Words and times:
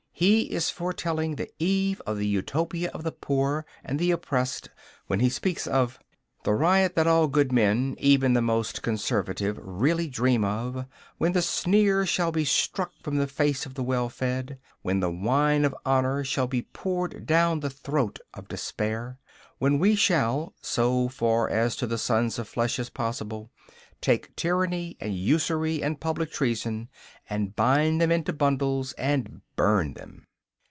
He 0.21 0.51
is 0.53 0.69
foretelling 0.69 1.33
the 1.37 1.49
eve 1.57 1.99
of 2.05 2.19
the 2.19 2.27
Utopia 2.27 2.91
of 2.93 3.01
the 3.03 3.11
poor 3.11 3.65
and 3.83 3.97
the 3.97 4.11
oppressed 4.11 4.69
when 5.07 5.19
he 5.19 5.29
speaks 5.29 5.65
of 5.65 5.97
the 6.43 6.53
riot 6.53 6.93
that 6.93 7.07
all 7.07 7.27
good 7.27 7.51
men, 7.51 7.95
even 7.97 8.33
the 8.33 8.41
most 8.43 8.83
conservative, 8.83 9.57
really 9.59 10.07
dream 10.07 10.43
of, 10.45 10.85
when 11.17 11.31
the 11.31 11.41
sneer 11.41 12.05
shall 12.05 12.31
be 12.31 12.45
struck 12.45 12.91
from 13.01 13.17
the 13.17 13.25
face 13.25 13.65
of 13.65 13.73
the 13.73 13.81
well 13.81 14.09
fed; 14.09 14.59
when 14.83 14.99
the 14.99 15.09
wine 15.09 15.65
of 15.65 15.75
honour 15.87 16.23
shall 16.23 16.45
be 16.47 16.61
poured 16.61 17.25
down 17.25 17.61
the 17.61 17.69
throat 17.71 18.19
of 18.35 18.47
despair; 18.47 19.17
when 19.57 19.79
we 19.79 19.95
shall, 19.95 20.53
so 20.61 21.09
far 21.09 21.49
as 21.49 21.75
to 21.75 21.87
the 21.87 21.97
sons 21.97 22.37
of 22.37 22.47
flesh 22.47 22.77
is 22.77 22.91
possible, 22.91 23.49
take 24.01 24.35
tyranny, 24.35 24.97
and 24.99 25.13
usury, 25.15 25.83
and 25.83 25.99
public 25.99 26.31
treason, 26.31 26.89
and 27.29 27.55
bind 27.55 28.01
them 28.01 28.11
into 28.11 28.33
bundles, 28.33 28.93
and 28.93 29.39
burn 29.55 29.93
them. 29.93 30.25